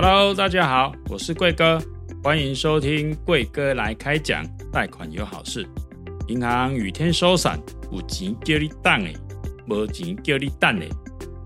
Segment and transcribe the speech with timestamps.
[0.00, 1.76] Hello，大家好，我是贵哥，
[2.22, 5.66] 欢迎收听贵哥来开讲，贷款有好事。
[6.28, 7.58] 银行雨天收伞，
[7.90, 9.16] 有钱叫你等诶，
[9.66, 10.88] 没钱叫你等诶。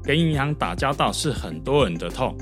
[0.05, 2.37] 跟银行打交道是很多人的痛。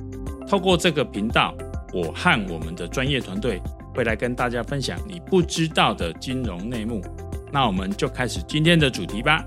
[0.48, 1.54] 透过这个频道，
[1.94, 3.62] 我和我们的专业团队
[3.94, 7.00] 会来跟大家分享你不知道的金融内幕。
[7.52, 9.44] 那我们就开始今天的主题吧。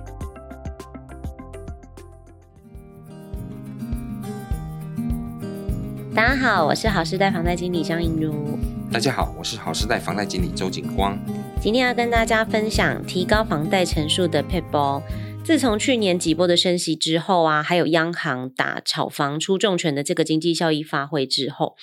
[6.15, 8.59] 大家好，我是好时代房贷经理张映如。
[8.91, 11.17] 大家好，我是好时代房贷经理周景光。
[11.59, 15.03] 今天要跟大家分享提高房贷成数的 p a p e。
[15.43, 21.75] 自从去年几波的升息之后啊，还有央行打炒房出重拳的这个经济效益发挥之后，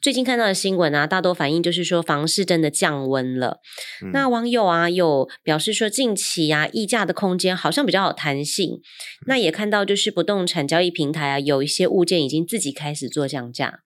[0.00, 3.60] 最近看到的新闻啊，大多反映就是说房市真的降温了。
[4.04, 8.74] 嗯、那网友啊有表示说，近期啊议价的空间好像比较有弹性。
[8.74, 8.80] 嗯、
[9.26, 13.80] 那也看到就是不动产交易平台啊，有一些物件已经自己开始做降价。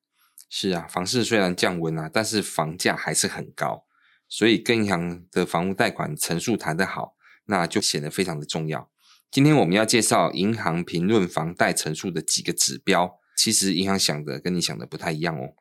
[0.51, 3.85] 是啊，房市虽然降温啊，但是房价还是很高，
[4.29, 7.15] 所以跟银行的房屋贷款成数谈得好，
[7.47, 8.91] 那就显得非常的重要。
[9.31, 15.55] 今天我们要介绍银行评论房贷成数的几个指标，其实银行想的跟你想的不太一样哦。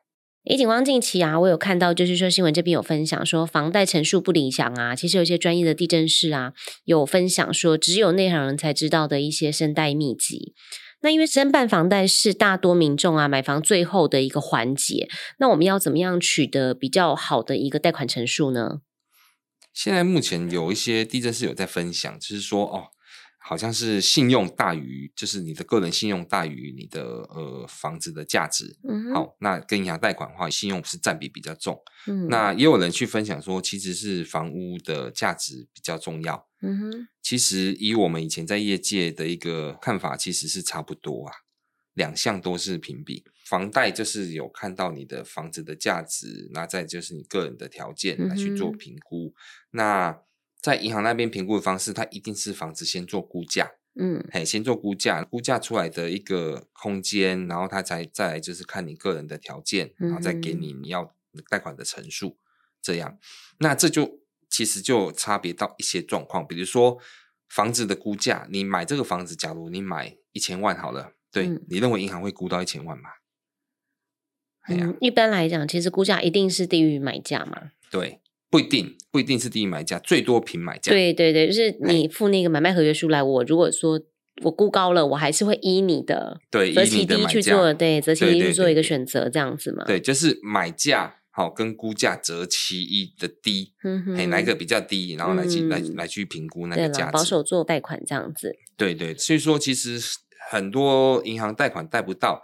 [0.44, 6.52] 诶，景光近期啊，我有看到，就是说新闻这边有分享说房贷成数不理想啊，其实有一些专业的地震士啊
[6.84, 10.52] 有分享说，只有内行人才知道的一些申贷秘籍。
[11.00, 18.80] 那因为申办房贷是大多民众啊买房最后的一个环节，那我们要怎么样取得比较好的一个贷款成数呢？
[19.72, 22.91] 现在目前有一些地震士有在分享，就是说哦。
[23.44, 28.78] 好像是信用大于，就是你的个人信用大于你的呃房子的价值。
[28.88, 31.76] 嗯，好，那跟银行贷款的话，信用是占比比较重。
[32.06, 36.48] 嗯，那也有人去分享说，其实是房屋的价值比较重要。
[36.62, 41.34] 嗯哼，其实以我们以前在业界的一个看法，其实是差不多啊，
[41.94, 43.24] 两项都是评比。
[43.44, 49.26] 房贷就是有看到你的房子的价值，那再就是你个人的条件来去做评估。
[49.26, 49.34] 嗯、
[49.72, 50.18] 那
[50.62, 61.14] 在银行那边评估的方式，它一定是房子先做估价，嗯，嘿，先做估价，估价出来的一个空间，然后它才再来就是看你个人的条件，然后再给你你要
[61.50, 62.38] 贷款的成数，
[62.80, 63.18] 这样，
[63.58, 66.96] 那这就其实就差别到一些状况，比如说
[67.48, 73.10] 房子的估价，你买这个房子，假如你买一千万好了，对，嗯，你认为银行会估到一千万吗？
[74.68, 78.21] 嗯，一般来讲，其实估价一定是低于买价嘛，对。
[78.52, 80.92] 不一定，不一定是第一买家，最多平买家。
[80.92, 83.98] 对对对，就是你付那个买卖合约书来，我如果说
[84.44, 89.86] 我估高了，我还是会依你的对择期低去做，对择期低去做一个选择，这样子嘛。
[89.86, 98.54] 对，就是买价好跟估价择其一的低，嗯哼，哪一个比较低，然后来去来来去评估那个价值，保守做贷款这样子。
[98.76, 99.98] 对对，所以说其实
[100.50, 102.42] 很多银行贷款贷不到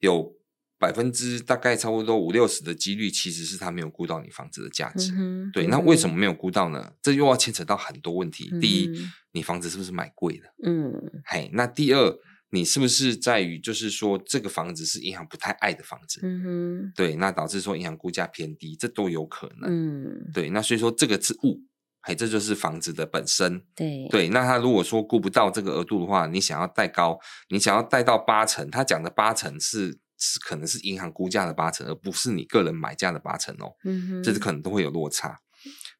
[0.00, 0.38] 有。
[0.80, 5.12] 百分之大概差不多五六十的几率，其实是他没有估到你房子的价值。
[5.14, 6.90] 嗯、对，那为什么没有估到呢？
[7.02, 8.48] 这又要牵扯到很多问题。
[8.50, 8.90] 嗯、第一，
[9.32, 10.54] 你房子是不是买贵了？
[10.64, 10.90] 嗯，
[11.26, 12.16] 嘿，那第二，
[12.48, 16.20] 你是不是在于就是说这个房子是银行不太爱的房子？
[16.22, 19.68] 嗯哼，对，那导致说银行估价偏低，这都有可能。
[19.70, 21.60] 嗯，对，那所以说这个是物，
[22.00, 23.62] 嘿，这就是房子的本身。
[23.76, 27.18] 对，对，那他如果说估不到这个额度的话，你想要贷高，
[27.50, 29.98] 你想要贷到八成，他讲的八成是。
[30.20, 33.74] 是可能是银行估价的八成，而不是你个人买价的八成哦。
[33.84, 35.40] 嗯哼，这是可能都会有落差。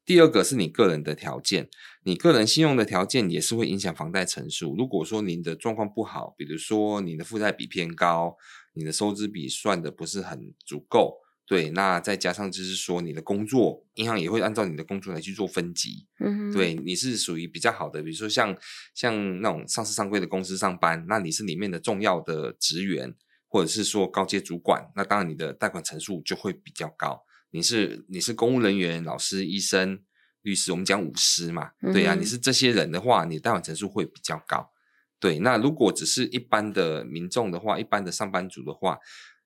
[0.04, 1.68] 第二个是你个人的条件，
[2.02, 4.74] 你个人信用的条件也是会影响房贷成数。
[4.74, 8.36] 如果说您的状况不好，比如说你的负债比偏高，
[8.74, 16.06] 你的收支比算的不是很足够，对，那再加上就是说你的工作，银行也会按照你的工作来去做分级。
[16.18, 18.56] 嗯哼，对，你是属于比较好的，比如说像
[18.94, 23.14] 像那种上市上柜的公司上班，那你是里面的重要的职员。
[23.50, 27.22] 或者是说高阶主管，那当然你的贷款成数就会比较高。
[27.50, 30.00] 你是你是公务人员、老师、医生、
[30.42, 34.70] 律师，我们讲五师嘛，嗯、对呀、啊，你是这些人的话，你贷款成数会比较高。
[35.18, 38.98] 对，那如果只是一般的民众的话，一般的上班族的话。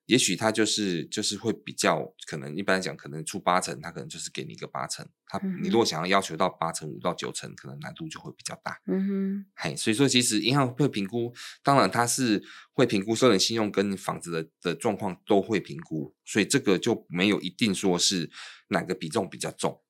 [0.07, 5.07] 也许他就是就是会比较可能，一般来讲可能出八成，他可能就是给你一个八成。
[5.25, 8.79] 他你如果想要要求到八成五到九成，可能难度就会比较大。
[8.85, 12.43] 嗯哼，嘿，所以说其实银行会评估，当然他是
[12.73, 18.29] 会评估个人信用跟房子的的状况都会评估，所以这个就没有一定说是
[18.67, 19.81] 哪个比重比较重。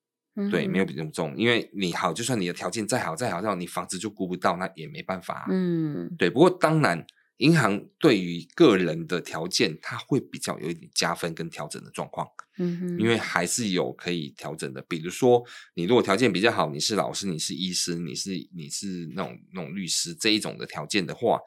[0.50, 5.46] 对，没有比重重，因为你好，就算你的条件再好再好，让你房子就估不到，那也没办法啊。
[5.50, 7.06] 嗯，对，不过当然。
[7.38, 12.26] 银行对于个人的条件，它会比较有一点加分跟调整的状况，
[12.58, 14.80] 嗯哼，因为还是有可以调整的。
[14.88, 15.44] 比如说，
[15.74, 21.38] 你如果条件比较好，你是老师，你是医师，你是你是那种那种律师这一种的条件的话，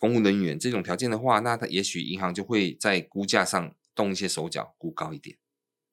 [0.00, 5.36] 公务人员这种条件的话，那他也许银行就会在估价上动一些手脚，估高一点。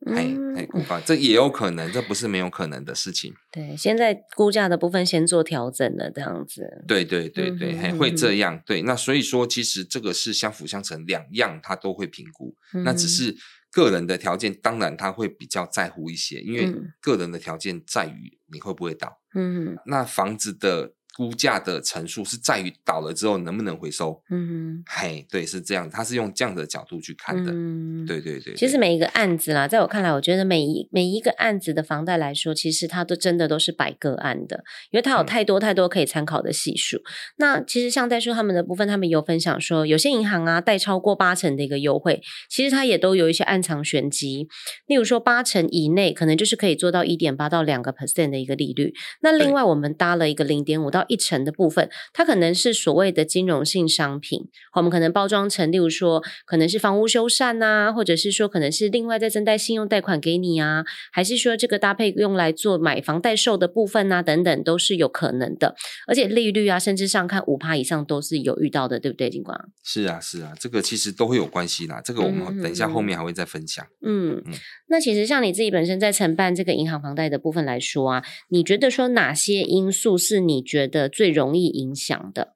[0.05, 3.33] 哎哎，估高，这也有可能，这不是没有可能的事情。
[3.51, 6.83] 对，现在估价的部分先做调整了，这样子。
[6.87, 8.61] 对对对对，还、嗯、会这样。
[8.65, 12.55] 对，那所以说，其实这个是相辅相成，两样他都会评估。
[12.73, 13.35] 嗯、那只是
[13.71, 19.19] 个人的条件，当然他会比较在乎一些，因为个人的条件在于你会不会倒。
[19.35, 20.93] 嗯，那房子的。
[21.15, 24.19] 估价的陈述是在于倒了之后能不能回收？
[24.31, 27.51] 嗯哼，嘿，对，是这样，他是用这样的角度去看的。
[27.51, 28.55] 嗯，对对对。
[28.55, 36.97] 其实每一个案子啦，在我看来，我觉得每一每一个案子的房贷来说，其实它都真的都是百个案的，因为它有太多太多可以参考的系数。
[36.97, 37.01] 嗯、
[37.37, 44.47] 那其实像代数他们的部分，他们有分享说，有些银行啊贷超过八成的一个优惠，其实它也都有一些暗藏玄机。
[44.87, 48.93] 例如说八成以内，可能就是可以做到一点八到两个 percent 的一个利率。
[49.21, 65.75] 那另外我们搭了一个零点五到一成的部分，它可能是所谓的金融性商品，我们可能包装成，例如说可能是房屋修缮啊，或者是说可能是另外再增贷信用贷款给你啊，还是说这个搭配用来做买房代售的部分啊，等等都是有可能的，
[66.07, 69.29] 而且利率啊，甚至上看五趴以上都是有遇到的，对不对？
[69.33, 73.83] 警官是啊，是啊，这个其实都会有关系啦，这个我们等一下后面还会再分享。
[74.05, 74.53] 嗯嗯，
[74.89, 82.55] 那其实像你自己本身在承办这个银行房贷的部分来说啊，你觉得说哪些因素是你觉得最容易影响的，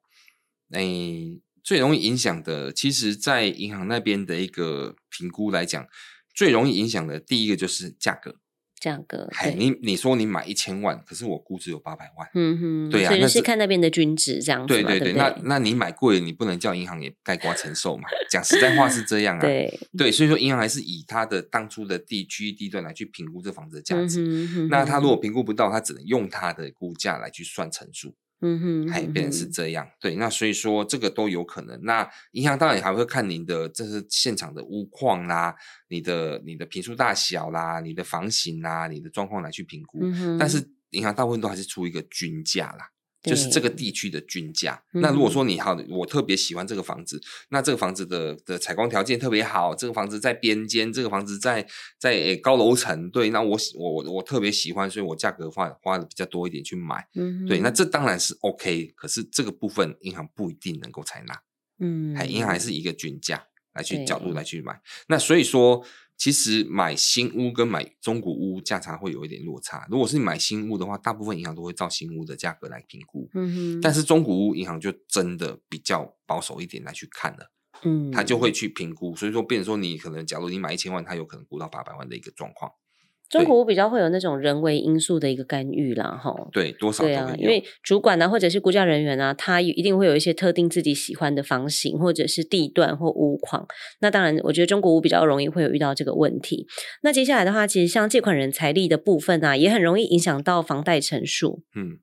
[0.72, 5.86] 诶、欸，最容易影响的，其实，在银行那边的一个评估来讲，
[6.34, 8.36] 最容易影响的第一个就是价格。
[8.80, 18.04] 价格，你你说你买一千万，可是我估值有八百万，嗯哼，对呀、啊，所以是看那边的均值这样子，对对对，对对那那你买贵了，你不能叫银行也盖瓜承受嘛？
[18.30, 28.14] 讲实在话是这样啊，对对，所以说银行还是以它的当初的地区域地段来去评估这房子的价值，嗯哼，那他如果评估不到，他只能用他的估价来去算成数。
[28.40, 31.78] 嗯哼，还变成是这样，对，那所以说这个都有可能。
[31.82, 35.54] 那银行当然还会看您的这是现场的屋况啦，
[35.88, 40.00] 你的你的平数大小啦，你的房型啦，你的状况来去评估。
[40.38, 42.88] 但是银行大部分都还是出一个均价啦。
[43.22, 44.82] 就是这个地区的均价。
[44.92, 47.20] 那如果说你好，我特别喜欢这个房子，
[47.50, 51.66] 那这个房子的的采光条件特别好，这个房子在边间，这个房子在
[51.98, 61.34] 在诶高楼层，对，那我我我我特别喜欢，所以我价格花花的比较多一点去买，嗯，对，那这当然是 OK，可是这个部分银行不一定能够采纳，
[61.80, 62.68] 嗯，还银行还是。
[62.78, 63.44] 一个均价
[63.74, 64.32] 来去角度。
[64.32, 65.84] 来去买，那所以说。
[66.18, 69.86] 其实买新屋跟买中古屋价差会有一点落差。
[69.88, 73.30] 如果是你买新屋的话，大部分银行都会照新屋的价格来评估。
[73.34, 73.80] 嗯哼。
[73.80, 77.52] 但是中古屋银行就真的比较保守一点来去看了。
[77.84, 78.10] 嗯。
[78.10, 82.72] 他就会去评估，所以说，变成说你可能，假如你买一千万，他有可能估到八百万的一个状况。
[83.28, 86.34] 中国屋比较会有那种人为因素的一个干预啦，哈。
[86.52, 87.04] 对，多少。
[87.04, 93.66] 对啊，因为主管呢、啊，或者是估价人员啊，他一定会有一些特定自己喜欢的房型，或者是地段或屋况。
[94.00, 96.66] 那当然，我觉得中国屋比较容易会有遇到这个问题。
[97.02, 101.62] 那接下来的话，其实像借款人财力的部分啊，也很容易影响到房贷成数。
[101.76, 101.98] 嗯。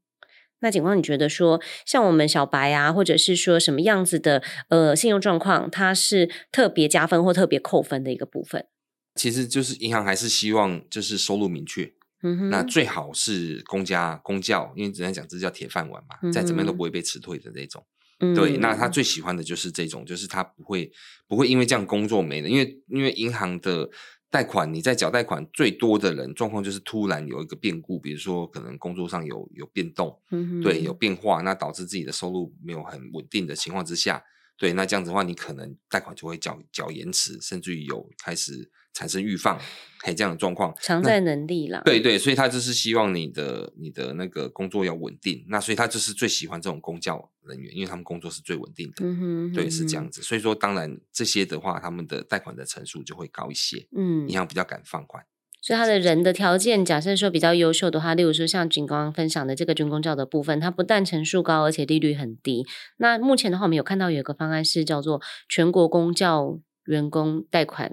[0.61, 8.65] 那警方，你觉得说，像我们小白啊，或者是说什么样子的呃信用状况，它是特别加分或特别扣分的一个部分？
[9.15, 11.91] 其实就是银行还是希望就是收入明确，
[12.21, 17.85] 嗯哼，那最好是公家公教，因为只能讲这叫铁饭碗嘛，嗯、再怎么样都不会被辞退的那种。
[18.19, 20.91] 嗯、对，那他最喜欢的就是这种，就是他不会
[21.27, 23.89] 不会因为这样工作没了，因为因为银行的
[24.29, 34.21] 贷款你在缴贷款最多的人状况就是突然有一个变故，比如说可能工作上有有变动，嗯哼，对，有变化，那导致自己的收入没有很稳定的情况之下，
[34.57, 38.69] 对，那这样子的话，你可能贷款就会缴缴延迟，甚至于有开始。
[38.95, 39.59] 产生预放，
[40.01, 41.81] 还有这样的状况，偿债能力啦。
[41.85, 49.05] 对对，所以他就是希望你的你的那个工作要稳定，那所以他就是最喜欢这种公教人员，因为他们工作是最稳定的。
[49.05, 50.23] 嗯哼，对，是这样子。
[50.23, 53.85] 所以说，当然这些的话，他们的贷款的成数就会高一些。
[53.95, 55.25] 嗯，银行比较敢放款。
[55.61, 62.63] 所以他的人的条件，假设说比较优秀的话，例如说像军刚分享的这个军工教的部分，它不但成数高，而且利率很低。
[62.97, 67.91] 那目前的话，我们有看到有一个方案是叫做全国公教员工贷款。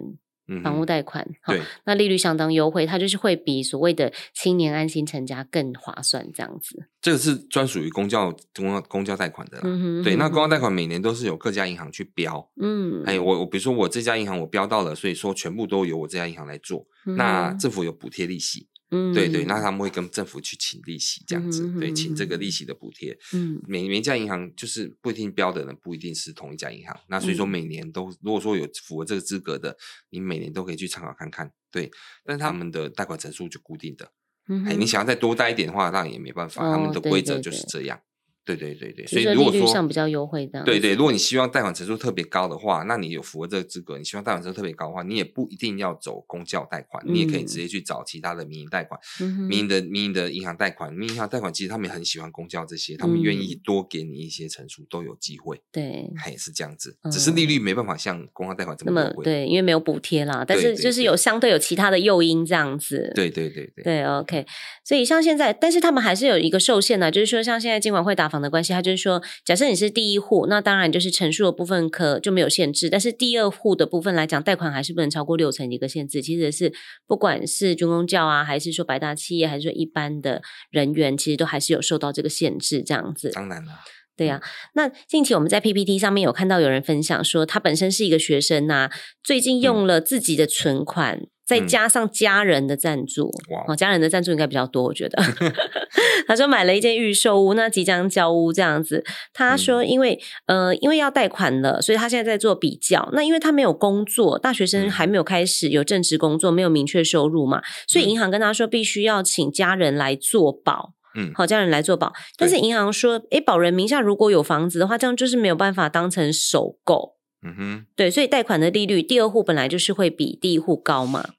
[0.62, 6.86] 房屋贷款，对，那利率相当优惠，它就是会比所谓的青年安心成家更划算，这样子。
[7.02, 10.62] 这个是专属于公教公公教贷款的啦，嗯哼，对，那公教贷。
[10.62, 18.68] 款每年都是有各家银行去标，嗯，哎我我比如说我这家银行我标到了，所以说全部都由我这家银行来做，嗯、那政府有补贴利息。
[18.94, 23.18] 嗯，对对，那他们会跟政府去请利息，这样子，嗯、对，请这个利息的补贴。
[23.32, 29.74] 嗯，每每家银行就是不一定标的人不一定是同一家银行，那所以说每年都如果说有符合这个资格的，
[30.10, 31.50] 你每年都可以去参考看看。
[31.70, 31.90] 对，
[32.22, 34.12] 但是他们的贷款成数就固定的，
[34.48, 37.98] 嗯，你想要再多贷一点的话，那也没办法，哦、他们的规则就是这样。
[38.44, 64.46] 对对对对，所以如果说上比较优惠的，对对，如果你希望贷款成数特别高的话，那你有符合这个资格，你希望贷款成数特别高的话，你也不一定要走公教贷款，嗯、你也可以直接去找其他的民营贷款，嗯、民营的民营的银行贷款，民营银行贷款其实他们也很喜欢公教这些，他们愿意多给你一些成数都有机会，对，还是这样子，只是利率没办法像公教贷款这么优惠，对，因为没有补贴啦，但是就是有相对有其他的诱因这样子，对对对对，对，OK，
[64.84, 69.22] 所以像现在，但是他们还是有一个受限的，就是说像现在金管会打房的关系，他就是说。
[69.44, 76.22] 假设你是第一户，那当然就是成数的部分可就没有限制，但是第二户的部分来讲，贷款还是不能超过六成的一个限制。
[76.22, 76.72] 其实是
[77.06, 82.82] 不管是军工教啊，还是说百大企业，还是说一般的人员，其实都还是有受到这个限制。
[82.82, 83.72] 这样子，当然了，
[84.16, 84.48] 对呀、啊。
[84.74, 91.26] 那近期我们在 PPT 上面有看到有人分享说，他本身是一个学生呐、啊，最近用了自己的存款。
[91.42, 95.22] 嗯再加上家人的赞助，哦、嗯，家人的赞助应该比较多，我觉得。
[96.26, 99.04] 他说买了一间预售屋，那即将交屋这样子。
[99.34, 103.08] 他说因为、嗯、呃，因为要贷款了，所以他现在在做比较。
[103.12, 110.92] 那因为他没有工作，大学生还没有开始有正职工作，没有明确收入嘛，所以银行跟他说必须要请家人来做保。
[111.14, 112.12] 嗯，好，家人来做保。
[112.38, 117.16] 但是银行说，诶对，保人名下如果有房子的话，这样就是没有办法当成首购。
[117.42, 121.30] 嗯哼，对，所以贷款的利率，第二户本来就是会比第一户高嘛。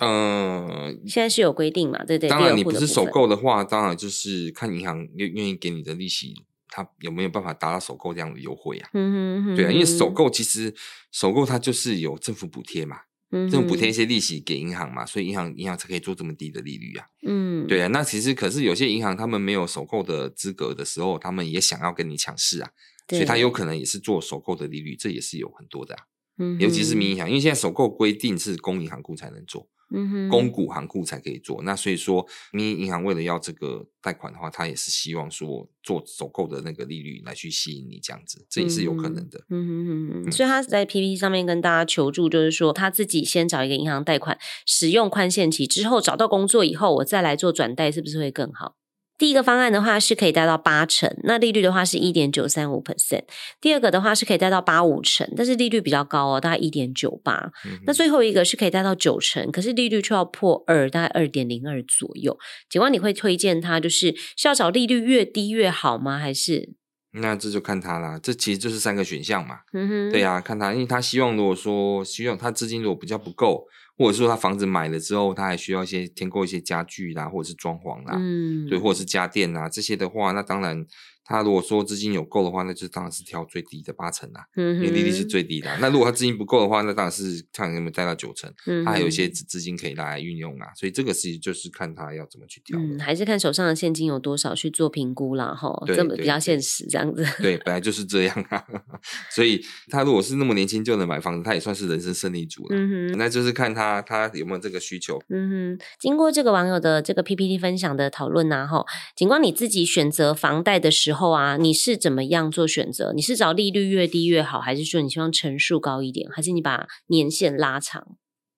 [0.00, 2.04] 嗯，呃、现在是有规定嘛？
[2.04, 2.28] 对对。
[2.28, 6.34] 当然，你不是首购的话，当然就是看银行愿愿意给你的利息，
[6.68, 8.90] 它有没有办法达到首购这样的优惠啊？
[8.92, 10.74] 嗯哼，哼，对啊，因为首购其实
[11.12, 12.98] 首购它就是有政府补贴嘛，
[13.30, 17.06] 嗯，政府补贴一些利息给银行嘛，所以银行银行才可以做这么低的利率啊。
[17.24, 22.70] 嗯，对啊，那其实可是有些银行他们没有首购的资格的时候，他们也想要跟你抢市啊。
[23.08, 26.04] 所以他有可能也是做首购的利率，这也是有很多的啊。
[26.40, 31.60] 嗯，尤其是民营银行，因为现在首购规定是公银行库才能做，嗯哼，公股行库才可以做。
[31.64, 39.44] 那所以说，民营银行为了要这个贷款的话，他也是希望说做首购的那个利率来去吸引你这样子，这也是有可能的。
[39.50, 48.76] 嗯哼嗯哼，所以他在 PPT 上面跟大家求助，就是说他自己先找一个银行贷款，使用宽限期之后找到工作以后，我再来做转贷，是不是会更好？
[49.18, 53.24] 第一个方案的话是可以贷到八成，那利率的话是一点九三五 percent。
[53.60, 57.50] 第二个的话是可以贷到八五成，但是利率比较高哦，大概一点九八。
[57.84, 62.38] 那最后一个是可以贷到九成，可是利率却要破二，大概二点零二左右。
[62.70, 66.16] 警官，你会推荐他就是是要找利率越低越好吗？
[66.16, 66.74] 还是？
[67.10, 69.56] 那这就看他啦，这其实就是三个选项嘛。
[69.72, 73.66] 嗯哼，对呀、啊，看他，因为他希望如果说希望他资金如果比较不够。
[73.98, 80.86] 或者是说他房子买了之后，他还需要一些添购一些家具啦，或者是装潢啦，嗯，对，或者是家电啦这些的话，那当然。
[81.28, 85.68] 他如果说资金有够的话，那就当然是挑最低的八成啦，嗯哼，因为利率是最低的。
[85.78, 90.68] 那如果他资金不够的话，那当然是看有没有贷到九成，嗯，他还有一些资资金可以拿来运用啊。
[90.74, 97.22] 所以这个其实就是看他要怎么去挑，嗯，还是看手上的现金有多少去做评估啦，哈，这么比较现实这样子。
[97.42, 98.64] 对，本来就是这样啊。
[99.30, 102.68] 所以他如果是那么年轻就能买房子，他也算是人生胜利组了。
[102.74, 105.20] 嗯哼，那就是看他他有没有这个需求。
[105.28, 108.82] 嗯哼，经过这个网友的这个 PPT 分享的讨论呐，哈，
[109.14, 111.17] 尽管你自己选择房贷的时候。
[111.18, 113.12] 后啊，你是怎么样做选择？
[113.12, 118.16] 你是找利率越低越好，还是说你希望成数高一点，还是你把年限拉长？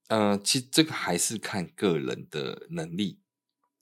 [0.08, 3.20] 呃，其实这个还是看个人的能力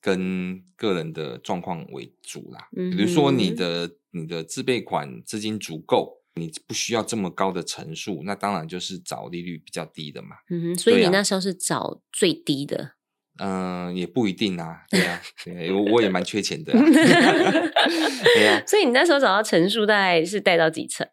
[0.00, 2.68] 跟个人的状况为主啦。
[2.76, 10.36] 嗯，比如说你的你的自备款资金足够，你不需要这么高的成数，那当然就是找利率比较低的嘛。
[10.50, 12.97] 嗯哼，所以你那时候是找最低的。
[13.38, 16.78] 嗯、呃，也不一定啊，对啊，对，我我也蛮缺钱的、啊，
[18.34, 18.62] 对啊。
[18.66, 21.06] 所以你那时候找到陈数大概是贷到几成？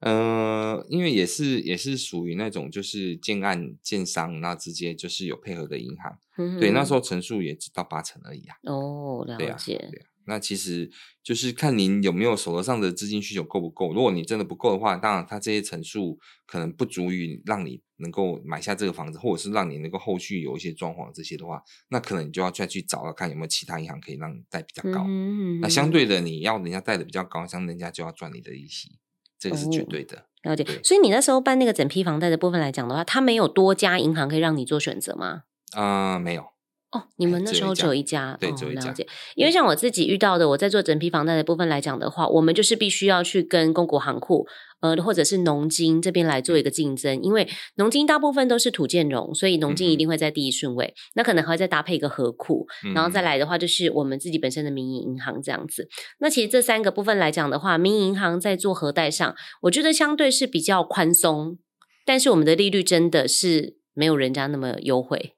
[0.00, 8.56] 嗯、呃，因为也是也是属于那种就是建案建商，然后直接就是有配合的银行，嗯、对，那时候陈数也只到八成而已啊。
[8.64, 9.76] 哦，了解。
[9.76, 10.06] 对啊，对啊。
[10.28, 10.88] 那其实
[11.22, 13.94] 就是看您有没有手头上的资金需求够不够。
[13.94, 25.04] 如果你真的不够的话，当然它这些层数可能不足以让你能够买下这个房子，或者是让你能够后续有一些装潢这些的话，那可能你就要再去找了看有没有其他银行可以让你贷比较高。
[25.08, 28.98] 嗯嗯，那相对的，你要人家贷的比较高，像人家就要赚你的利息，
[29.38, 30.18] 这个是绝对的。
[30.18, 30.64] 哦，了解。
[30.84, 35.44] 所以你那时候办那个整批房贷的部分来讲的话，它没有多家银行可以让你做选择吗？
[35.72, 36.44] 啊、呃，没有。
[36.90, 38.88] 哦，你们那时候只有一家，对，只有一家。
[38.88, 39.06] 了解。
[39.34, 44.46] 因为像我自己遇到的，我在做整批房贷的部分来讲的话，我们就是必须要去跟公股行库，
[44.80, 47.22] 呃，或者是农金这边来做一个竞争。
[47.22, 50.94] 因为农金大部分都是土建融，所以农金一定会在第一顺位。
[51.14, 55.86] 那可能还会再搭配一个合库，然后再来的话就是我们自己本身的民营银行这样子。
[56.20, 61.58] 那其实这三个部分来讲的话，民营银行在做核贷上，我觉得相对是比较宽松，
[62.06, 65.34] 但是我们的利率真的是没有人家那么优惠。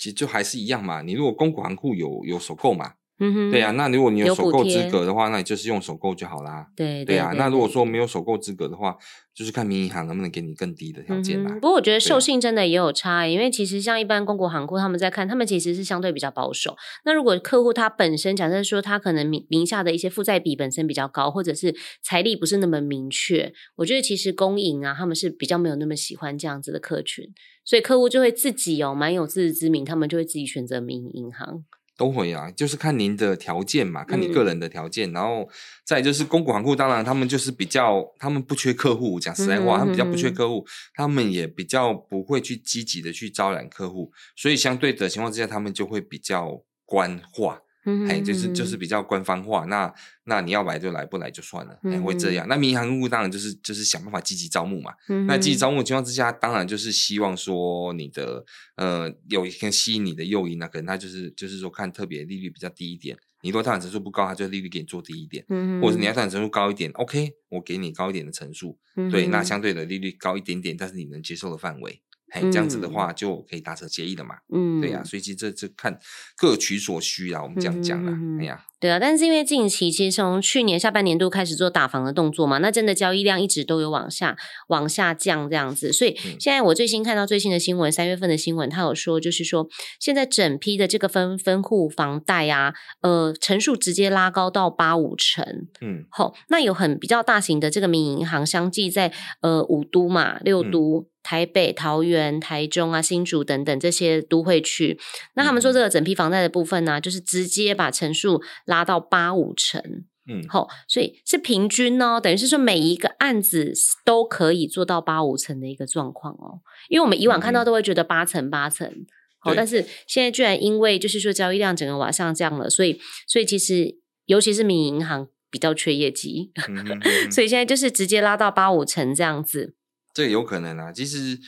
[0.00, 6.66] 其实就还是一样嘛，你如果公股行库有有所购嘛，嗯哼，对啊，那如果你有首购资格的话，那你就是用首购就好啦。
[6.74, 8.96] 对对啊，那如果说没有首购资格的话，
[9.34, 11.52] 就是看民营银行能不能给你更低的条件啦。
[11.54, 16.74] 不过我觉得授信真的也有差，因为其实像一般公国行库他们在看，他们其实是相对比较保守。
[17.04, 27.26] 那如果客户他本身假设说他可能名名下的一些负债比本身比较高，或者是财力不是那么明确，我觉得其实公营啊，他们是比较没有那么喜欢这样子的客群，
[27.64, 31.64] 所以客户就会自己哦，蛮有自知之明，他们就会自己选择民营银行。
[32.00, 35.46] 都会啊，就是看您的条件嘛，看你个人的条件，嗯、然后
[35.84, 47.60] 再就是公股行库，当然他们就是比较，他们不缺客户，讲实在话，嗯、他们比较不缺客户，他们也比较不会去积极的去招揽客户，所以相对的情况之下，他们就会比较官话。
[47.84, 49.92] 嗯，哎，就是就是比较官方化，那
[50.24, 52.46] 那你要来就来，不来就算了，哎，会这样。
[52.48, 54.92] 那民营行库当然就是就是想办法积极招募嘛。
[55.08, 58.44] 嗯，那积极招募的情况之下，当然就是希望说你的
[58.76, 65.44] 呃有一个吸引你的诱因，那可能他就是就是说看特别利率比较低一点，你如果贷款成数不高，他就利率给你做低一点。
[65.48, 68.78] 嗯，或者是你要贷款成数高一点，OK，我给你高一点的成数，
[69.10, 72.02] 对，那相对的利率高一点点，但是你能接受的范围。
[72.30, 74.36] 嘿，这样子的话就可以达成协议了嘛。
[74.52, 75.98] 嗯，对呀、啊，所以其实这这看
[76.36, 78.12] 各取所需啊，我们这样讲啦。
[78.40, 84.36] 哎呀，对啊，但是因为近期其实从去年下半年度开始做打房的动作嘛，那真的交易量一直都有往下
[84.68, 89.68] 往下降这样子，所以现在我最新看到最新的新闻，三月份的新闻，他有说就是说
[89.98, 92.72] 现在整批的这个分分户房贷啊，
[93.02, 95.44] 呃，成数直接拉高到八五成。
[95.80, 101.00] 嗯，好，那有很比较大型的这个民营银行相继在呃五都嘛六都。
[101.00, 104.98] 嗯台北、桃园、台中啊、新竹等等这些都会区，
[105.34, 109.80] 那他们说这个整批房贷的部分呢、啊，就是直接把成数拉到八五成，
[110.26, 113.72] 嗯，好，所以是平均哦，等于是说每一个案子
[114.04, 116.60] 都可以做到八五成的一个状况哦。
[116.88, 118.90] 因为我们以往看到都会觉得八成八成，
[119.38, 122.98] 好，但是现在居然因为就是说交易量整个往上降了，所以
[123.28, 126.50] 所以其实尤其是民营银行比较缺业绩，
[127.30, 129.74] 所以现在就是直接拉到八五成这样子。
[130.12, 131.38] 这有可能啊，其实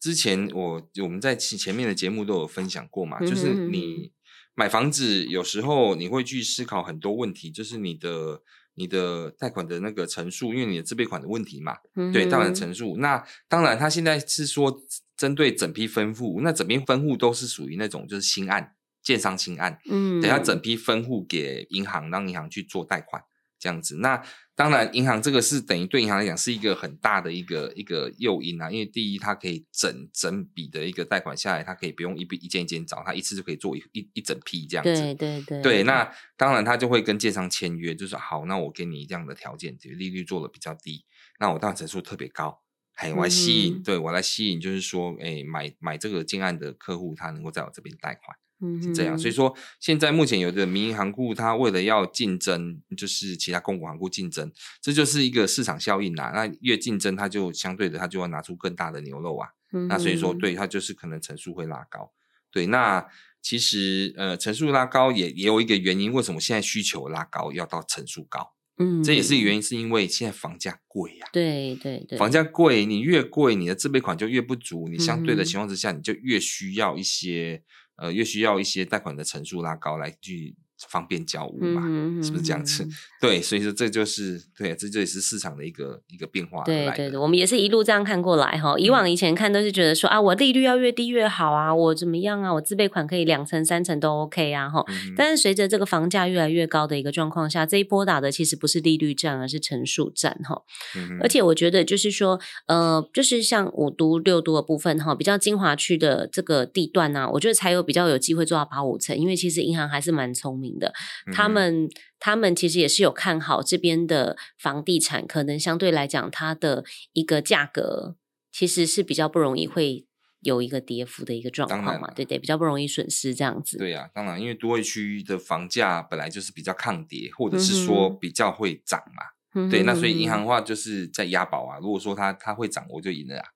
[0.00, 4.12] 之前我我们在前面的节目都有分享过嘛，就是你
[4.54, 8.40] 买房子有时候你会去思考很多问题，就是你的
[8.74, 11.76] 你的贷款的那个成数，因为你的自备款的问题嘛，
[12.12, 12.96] 对，贷款的成数。
[12.98, 14.74] 那当然，他现在是说
[15.16, 23.22] 针对整批分户，那整批分户都是属于那种就是新案，建商新案，嗯，等下整批分户给银行，让银行去做贷款。
[23.58, 24.22] 这样子，那
[24.56, 28.70] 当然，银行这个是等于对银行来讲是一个很大的一个一个诱因啊。
[28.70, 34.90] 因为第一，它可以整整笔的一个贷款下来，它可以不用一笔一件一件找，它一次就可以做一一一整批这样子。
[34.94, 35.60] 对对对。
[35.60, 41.04] 对，那当然，他就会跟建商签约，就是好，那我给你这样的条件，就利率做的比较低，
[41.38, 42.62] 那我当然成数特别高，
[42.94, 48.34] 嘿，我来吸引，嗯、对我来吸引，就是说，哎，买买这个建案的客户，他能够在我这边贷款。
[48.58, 56.32] 嗯，是这样，所以说现在目前有的民营行库，它为了要竞争，就是其他公股行库竞争，这就是一个市场效应啦。
[56.34, 59.48] 那越竞争，它就相对的，它就要拿出更大的牛肉啊。
[59.72, 62.10] 嗯，那所以说，对它就是可能成数会拉高。
[62.50, 63.06] 对，那
[63.42, 68.54] 其实呃，成数拉高也也有一个原因，为什么现在需求拉高要到成数高？
[68.78, 71.26] 嗯，这也是原因，是因为现在房价贵呀。
[71.30, 77.62] 对对对，房价贵，你越贵，你的自备款就越不足，你相对的情况之下，你就越需要一些。
[77.96, 80.54] 呃，越需要一些贷款的成数拉高来去
[80.88, 82.84] 方便交屋嘛，嗯、是不是这样子？
[82.84, 86.62] 嗯、对，所以说这就是对，这就也是市场的一个一个变化。
[86.64, 88.78] 对对对，我们也是一路这样看过来哈。
[88.78, 94.84] 以往以前看都是觉得说、嗯、啊，我利率要越低越好啊，我怎么样啊，我自备款可以两成三成都 OK 啊哈。
[94.88, 100.62] 嗯、但是随着这个房价越来越高的一个状况下，这一波打的其实不是利率战，而是成数战哈。
[100.96, 110.92] 嗯、而且我觉得就是说，呃，就是像五都六都的部分哈，比较精华区的这个地段呢、啊，我觉得才有比较有机会做到八五成，因为其实银行还是蛮聪明的，
[111.32, 118.16] 他们他们其实也是有看好这边的房地产，可能相对来讲，它的一个价格
[118.52, 120.06] 其实是比较不容易会
[120.40, 123.78] 有一个跌幅的一个状况嘛，对对，比较不容易损失这样子。
[123.78, 129.22] 对呀、啊，当然，因为都会区的房价本来就是比较抗跌，或者是说比较会涨嘛，
[129.54, 133.46] 嗯、对，那所以银行的话就是在押宝啊，如果说它它会涨，我就赢了啊。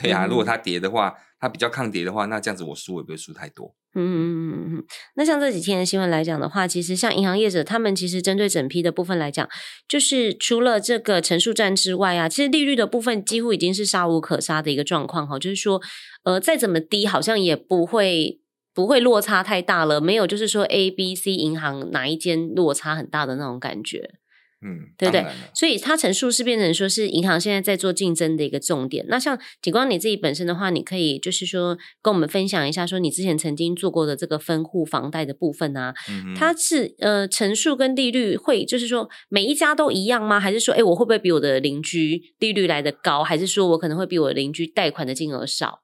[0.00, 3.74] 对啊，如果它跌的话，它比较抗跌的话，那这样子我输也不会输太多。
[3.98, 4.84] 嗯嗯嗯嗯嗯。
[5.16, 9.48] 那像这几天的新闻来讲的话，其实像银行业者，他们其实针对整批的部分来讲，
[9.88, 15.38] 就是除了这个陈述战之外啊，其实利率的部分几乎已经是杀无可杀的一个状况哈。
[15.38, 15.80] 就是说，
[16.24, 18.40] 呃，再怎么低，好像也不会
[18.74, 24.10] 不会落差太大了，没有就是说 A、B、C 银行哪一间落差很大的那种感觉。
[24.60, 25.24] 嗯，对不对？
[25.54, 29.04] 所以它陈述是变成说是银行现在在做竞争的一个重点。
[29.08, 40.40] 那像景光你自己本身的话，你可以就是说跟我们分享一下，说你之前曾经做过的这个分户房贷的部分啊，嗯、它是呃陈述跟利率会就是说每一家都一样吗？
[40.40, 43.22] 还是说，哎，我会不会比我的邻居利率来的高？
[43.22, 45.82] 还是说我可能会比我的邻居贷款的金额少？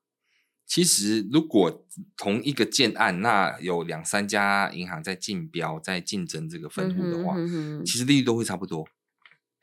[0.67, 8.87] 其实，如果同一个建案，那有两三家银行在竞标、在竞争这个分户的话，嗯、哼哼哼其实利率都会差不多，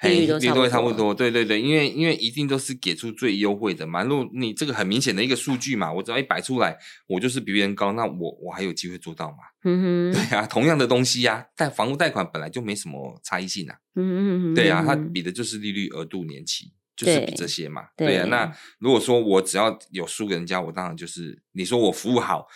[0.03, 1.13] 利率都会差不多。
[1.13, 4.03] 对对对，因为因为一定都是给出最优惠的嘛。
[4.03, 9.37] 如果你这个很明显的一个数据嘛，我只要一摆出来，我就是比别人高，那我我还有机会做到嘛？
[9.63, 13.75] 嗯哼，对啊，同样的东西呀、啊，但房屋贷款本来就没什么差异性啊。
[13.95, 16.71] 嗯哼哼，对啊，它比的就是利率、额度、年期。
[17.05, 18.25] 就是比这些嘛，对，对啊。
[18.25, 22.47] 那如果说我只要有输给人家，我当然就是你说我服务好，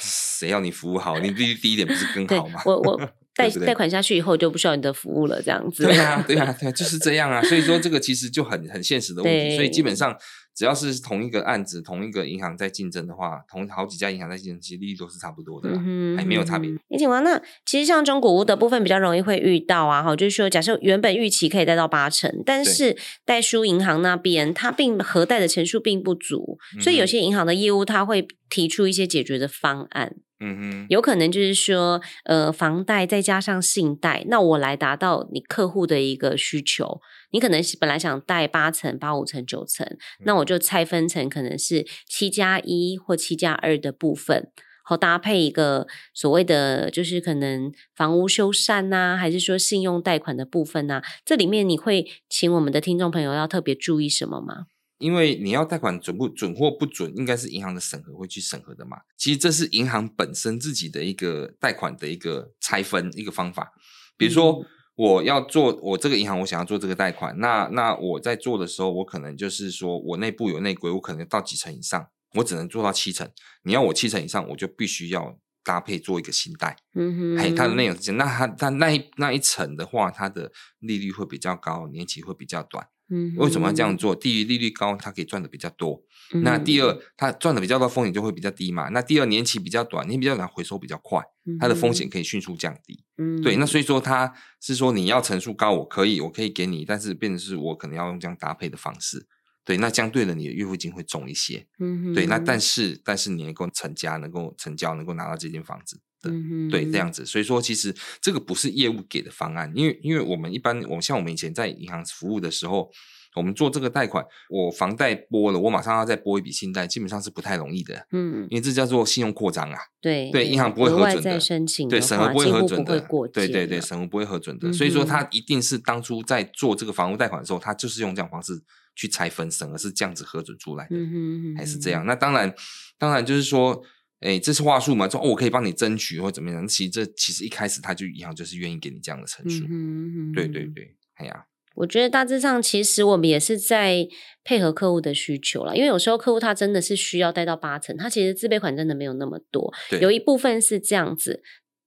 [0.00, 1.18] 谁要你服务好？
[1.18, 2.62] 你利率低一点不是更好吗？
[2.66, 3.00] 我我
[3.34, 5.84] 贷贷款下去以后就不需要你的服务了，这样子。
[5.84, 7.42] 对啊， 对啊，对啊，就是这样啊。
[7.42, 9.56] 所以说这个其实就很很现实的问题。
[9.56, 10.16] 所以基本上。
[10.54, 16.70] 只要是同一个案子，同一个银行在竞争的话，同好几家银行在竞争，其实利率都是差不多的，嗯，还没有差别。
[16.88, 30.14] 李景光，那其实像中古屋的部分比较容易会遇到啊，哈，就是说，假设原本预期可以贷到八成，但是代书银行那边它并核贷的成数并不足，所以有些银行的业务它会提出一些解决的方案。
[30.40, 37.00] 嗯哼，有可能就是说，呃，房贷再加上信贷，那我来达到你客户的一个需求。
[37.30, 39.86] 你可能是本来想贷八成、八五成、九成，
[40.24, 44.50] 那我就拆分成可能是七加一或七加二的部分，
[44.84, 51.02] 好搭配一个所谓的就是可能房屋修缮呐、啊，还是说信用贷款的部分呐、啊？
[51.24, 54.66] 这里面你会请我们的听众朋友要特别注意什么吗？
[55.04, 58.96] 因为你要贷款准不准或不准，应该是银行的审核会去审核的嘛。
[59.16, 63.72] 其实这是银行本身自己的一个贷款的一个拆分一个方法，
[64.16, 64.52] 比如说。
[64.52, 73.28] 嗯我要做我这个银行，我想要做这个贷款，那那我在做的时候，我可能就是说我内部有内规，我可能到几成以上，我只能做到七成。
[73.64, 76.76] 你要我七成以上，我就必须要搭配做一个信贷。
[76.94, 82.86] 嗯哼，哎，它的内容是那它它那一那一层的话，它的利率会比较高，年期会比较短。
[83.14, 84.16] 嗯，为什么要这样做？
[84.16, 86.02] 第一，利率高，它可以赚的比较多。
[86.32, 88.88] 嗯、那第二，它赚的比较多，风险就会比较低嘛。
[88.88, 91.22] 那第二，年期比较短，年期比较短，回收比较快，
[91.60, 93.04] 它的风险可以迅速降低。
[93.18, 93.56] 嗯，对。
[93.56, 99.28] 那所以说，它是说你要成数高，我可以，我可以给你，但是变成是我可能要用这样搭配的方式。
[99.64, 101.66] 对，那相对的，你的月付金会重一些。
[101.78, 102.26] 嗯，对。
[102.26, 106.00] 那但是，但是你能够成家，能够成交，能够拿到这间房子。
[106.30, 112.90] 嗯、对，这样子，所以说其实这个不是业务给的方案，因为因为我们一般，我们像我们以前在银行服务的时候，
[113.34, 123.00] 我们做这个贷款，我房贷拨了，我马上要再拨一笔信贷，基本上是不太容易的，嗯，因为这叫做信用扩张啊，对对，银行不会核准的，申请的对，审核不会核准的，
[123.32, 128.52] 对对对，审核不会核准的，所以说他一定是当初在做这个房屋贷款的时候，他就是用这样方式
[128.94, 132.54] 去拆分审核是这样子核准出来的，嗯，还是这样，那当然
[132.98, 133.82] 当然就是说。
[134.24, 135.06] 哎，这是话术嘛？
[135.06, 136.66] 说哦，我可以帮你争取或怎么样？
[136.66, 139.66] 其实这其实一开始他就银行就是愿意给你这样的陈述。
[139.68, 144.08] 嗯，对对对，哎呀，我觉得大致上其实我们也是在
[144.42, 149.70] 配合客户的需求啦，因为有时候客户他真的是需要贷到八成，他其实自备款真的没有那么多。
[150.00, 151.42] 有一部分是这样子，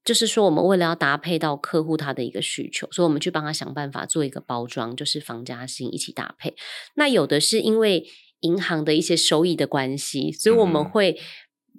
[0.05, 6.53] 就是说我们为了要搭配到客户他的一个需求，所以我们去帮他想办法做一个包装，就是房加薪一起搭配。
[6.93, 8.05] 那有的是因为
[8.41, 11.19] 银行的一些收益的关系，所以我们会。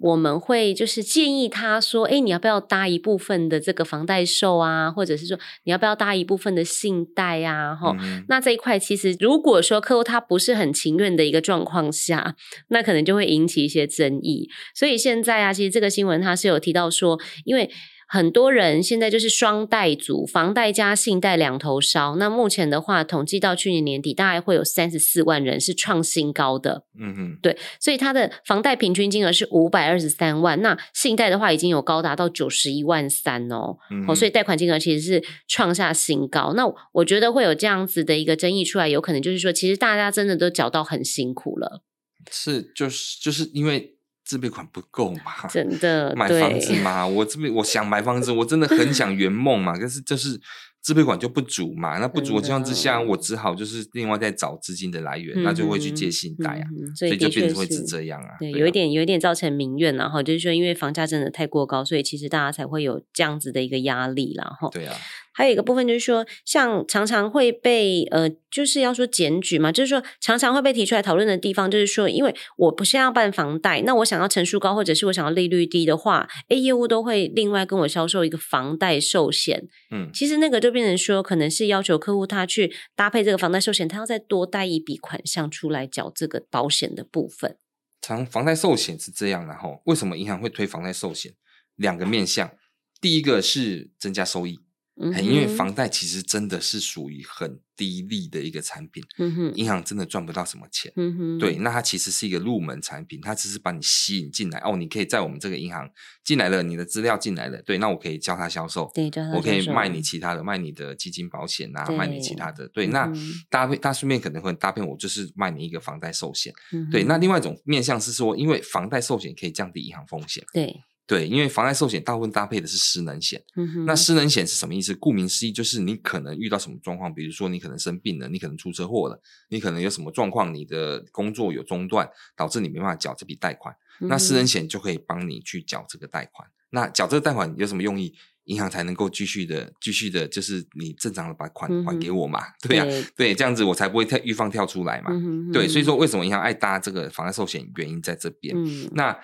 [0.01, 4.89] 嗯我们会就是建议他说：“哎，你要不要搭一部分的这个房贷售啊？
[4.89, 7.75] 或者是说你要不要搭一部分的信贷啊？
[7.75, 12.35] 哈、嗯，那这一块其实如果说客户他不是很情愿的一个状况下，
[12.69, 14.49] 那可能就会引起一些争议。
[14.73, 17.69] 所以现在啊，其实这个新闻他是有提到说，因为。
[18.11, 22.15] 很多人现在就是双贷族，房贷加信贷两头烧。
[22.15, 26.85] 那目前的话，统计到去年年底，大概会有三十四万人是创新高的。
[26.99, 33.77] 嗯哼，对，所以他的房贷平均金额是五百二十三万，那信贷的话已经有高达到九十一万三哦。
[33.91, 36.53] 嗯，哦，所以贷款金额其实是创下新高。
[36.55, 41.83] 那我觉得会有这样子的一个争议出来，有可能就是说，其实大家真的都缴到很辛苦了。
[42.31, 43.98] 是，就是就是因为。
[44.29, 45.47] 自备款不够嘛？
[45.49, 47.07] 真的买房子嘛？
[47.07, 49.73] 我这边我想买房子，我真的很想圆梦嘛。
[49.75, 50.39] 但是就是
[50.83, 51.97] 自备款就不足嘛。
[51.97, 56.63] 那不足的情况之下，我只好就是另外再找资金的来源，那就会去借信贷啊。
[56.95, 58.37] 所以就变成会是这样啊。
[58.37, 64.95] 对，有一点有一点造成民怨，然后就是说，因为房价真的太过高，所以其实大家才会有这样子的一个压力，然后对啊。
[65.39, 79.69] 还有一个部分就是说，像常常会被呃，就是要说检举嘛，就是说常常会被提出来讨论的地方，就是说，因为我不是要办房贷，那我想要成数高，或者是我想要利率低的话，A 业务都会另外跟我销售一个房贷寿险。
[79.91, 87.55] 嗯，其实那个就变成说，可能是要求客户他去搭配这个房贷寿险，他要再多贷一笔款项出来缴这个保险的部分。
[88.01, 91.31] 常房贷寿险是这样然后，为什么银行会推房贷寿险？
[91.77, 92.51] 两个面向，
[92.99, 94.59] 第一个是增加收益。
[94.99, 105.89] 嗯，因为房贷其实真的是属于很低利的一个产品，嗯哼，银行真的赚不到什么钱，嗯哼，对，那它其实是一个入门产品，它只是把你吸引进来，哦，你可以在我们这个银行
[106.25, 109.99] 进来了，你的资料进来了，对，那我可以教他销售，对，我可以卖你。
[110.09, 113.07] 其他的，卖你的基金保险啊，卖你其他的，对，那
[113.47, 120.81] 搭配，他顺便可能会搭配我，就是卖你一个房贷寿险，嗯，对，那另外一种面向是说，因为房贷寿险可以降低银行风险，对。
[121.09, 123.43] 对，因为房贷寿险大部分搭配的是失能险。
[123.55, 123.85] 嗯哼。
[123.85, 124.93] 那失能险是什么意思？
[124.93, 129.19] 顾名思义，就是你可能遇到什么状况，比如说你可能生病了，你可能出车祸了，
[129.49, 133.75] 你可能有什么状况，你的工作有中断，导致你没办法缴这笔贷款。
[134.01, 136.47] 嗯、那失能险就可以帮你去缴这个贷款。
[136.69, 138.13] 那缴这个贷款有什么用意？
[138.45, 142.39] 银行才能够继续的、继续的，就是你正常的把款还给我嘛？
[142.39, 145.11] 嗯、对呀、啊，对，这样子我才不会跳预放跳出来嘛。
[145.11, 148.55] 嗯、对，所以说为什么银行爱搭这个房贷寿险，原因在这边。
[148.57, 149.15] 嗯、那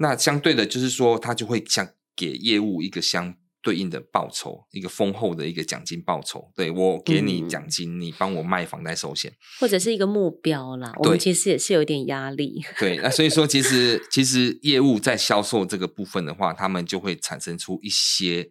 [0.00, 1.88] 那相对的，就是说他就会像。
[2.16, 6.52] 给业务一个相对应的报酬，一个丰厚的一个奖金报酬。
[6.54, 10.92] 对，我给你奖金，嗯、你帮我卖房贷寿险，或者是一个目标啦。
[10.98, 12.62] 我们其实也是有点压力。
[12.78, 18.50] 对，那所以说，其实 其实业务在销售这个部分的话，他们就会产生出一些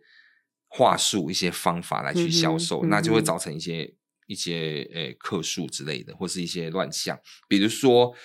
[0.68, 3.94] 话术、一些方法来去销售，嗯、那就会造成一些
[4.26, 8.16] 一些呃客诉之类的，或是一些乱象，比如说。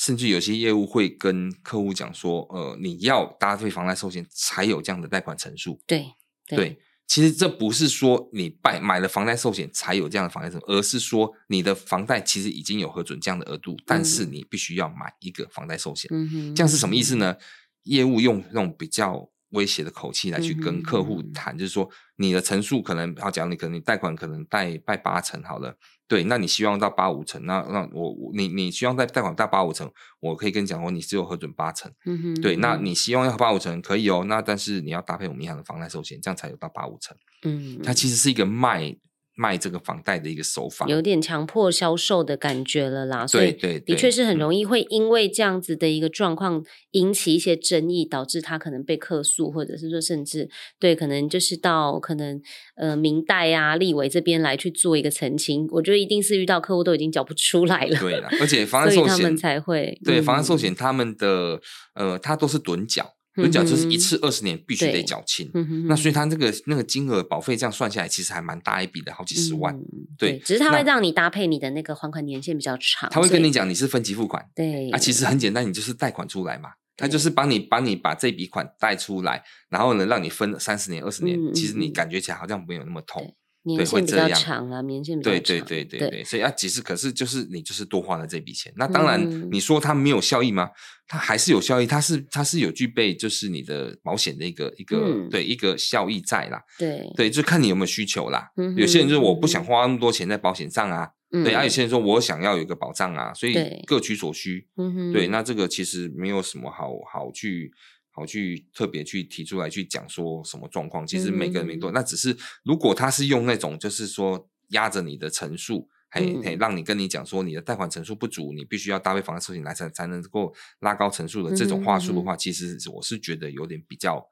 [0.00, 5.78] 甚至有些业务会跟客户讲说，呃，你要搭配房贷寿险才有这样的贷款陈述。
[5.86, 6.06] 对
[6.48, 16.08] 对，对，其实这不是说你买买了房贷寿险才有这样的房贷成，而是说你的房贷其实已经有核准这样的额度，嗯，但是你必须要买一个房贷寿险。
[16.10, 17.36] 嗯哼，这样是什么意思呢？
[17.82, 25.76] 业务用那种比较威胁的口气来去跟客户谈，嗯，就是说你的成数可能，好讲你可能你贷款可能贷贷八成好了。
[26.08, 31.92] 对，那你希望到八五成，那那我你你希望贷贷款到八五成，我可以跟你讲说，你只有核准八成。
[32.06, 32.34] 嗯哼。
[32.40, 37.16] 对，那你希望要八五成可以哦，那但是你要搭配我们银行的房贷寿险，这样才有到八五成。
[37.42, 37.80] 嗯。
[37.82, 38.96] 它其实是一个卖。
[39.36, 43.26] 卖这个房贷的一个手法，有点强迫销售的感觉了啦。
[43.26, 52.40] 对对，的确是很容易会因为这样子的一个状况引起一些争议，导致他可能被客诉，或者是说甚至对可能就是到可能
[52.76, 55.66] 呃明代啊、立委这边来去做一个澄清。
[55.70, 57.98] 我觉得一定是遇到客户都已经缴不出来了。
[57.98, 61.60] 对了，而且房 贷寿险他们才会对房贷寿险他们的
[61.94, 63.14] 呃，他都是趸缴。
[63.36, 65.50] 趸缴就是一次二十年必须得缴清，
[65.86, 69.74] 那所以他那个那个金额保费这样算下来，其实还蛮大一笔的，好几十万。
[69.74, 69.84] 嗯、
[70.18, 74.44] 对，只是他会让你搭配你的那个还款年限比较长，他会跟你讲你是分期付款。
[74.54, 83.34] 对，啊，其实很简单，你就是贷款出来嘛，他就是帮你帮你把这笔款贷出来，然后呢让你分三十年、二十年，嗯，其实你感觉起来好像没有那么痛。
[83.62, 85.40] 年限比较长啊，年限比较长。
[85.42, 88.72] 对对对对对，所以啊，其实可是就是你就是多花了这笔钱。
[88.76, 90.70] 那当然，你说它没有效益吗？
[91.06, 96.62] 它还是有效益，它是它是有具备就是你的保险的一个一个、嗯、对一个效益在啦。
[96.78, 98.48] 对对，就看你有没有需求啦。
[98.56, 101.08] 嗯、有些人就是我不想花那么多钱在保险上啊。
[101.32, 103.54] 嗯、对啊，有些人说我想要有一个保障啊，所以
[103.86, 104.66] 各取所需。
[105.12, 107.70] 对，对，那这个其实没有什么好好去。
[108.12, 124.26] 好，去特别去提出来去讲说什么状况，其实每个人没多、嗯，那只是如果他是用那种就是说压着你的层数，还、嗯、还让你跟你讲说你的贷款层数不足，你必须要搭配房贷寿险来才才能够拉高层数的这种话术的话、嗯，其实我是觉得有点比较。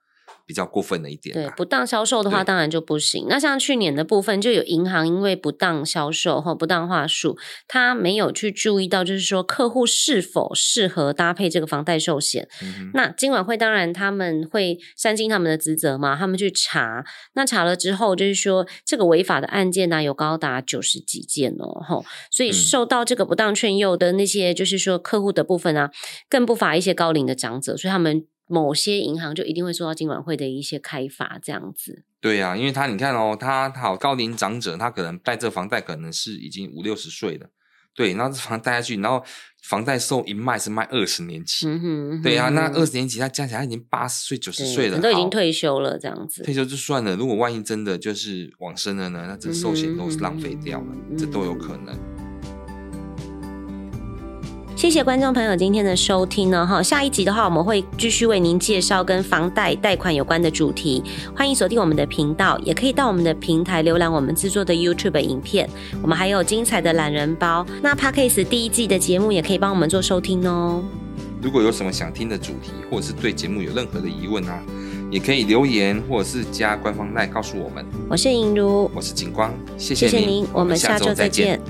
[0.49, 3.27] 比较过分的一点，对不当销售的话，当然就不行。
[3.29, 12.49] 那像去年的部分，就有银行因为不当销售或不当话术，他没有去注意到，就是说客户是否适合搭配这个房贷寿险。
[12.63, 17.05] 嗯、那金管会当然他们会三尽他们的职责嘛，他们去查。
[17.35, 22.07] 那查了之后，就是说这个违法的案件呢、啊，有高达九十几件哦，吼。
[22.31, 25.91] 所以受到这个不当劝诱的那些，就是说客户的部分啊，
[26.31, 28.25] 更不乏一些高龄的长者，所以他们。
[28.49, 32.05] 某些银行就一定会受到金管会的一些开罚，这样子。
[32.21, 37.51] 对呀、啊，因为他你看哦，他好高龄长者，他可能贷这房贷可能是已经五六十岁了，
[37.95, 39.23] 对，然后这房贷下去，然后
[39.63, 46.43] 房贷售一卖是卖二十年期，嗯哼，对啊，那二十年期他加起来已经八十岁九十岁了，都已经退休了，这样子。
[46.43, 52.18] 退休就算了，如果万一真的就是往生了呢，那这寿险都是浪费掉了，嗯、这都有可能。
[54.79, 61.03] 谢谢谢观众朋友今天的收听呢，哈，下一集的话我们会继续为您介绍跟房贷贷款有关的主题，
[61.35, 65.69] 欢迎锁定我们的频道，也可以到我们的平台浏览我们制作的 YouTube 影片，
[66.01, 70.81] 我们还有精彩的懒人包，那 Podcast 第一季的节目也可以帮我们做收听哦。
[71.43, 74.63] 如果有什么想听的主题，或者是对节目有任何的疑问啊，
[75.11, 77.85] 也可以留言或者是加官方 LINE 告诉我们。
[78.09, 81.61] 我是颖如，我是景光，谢谢您，我们下周再见。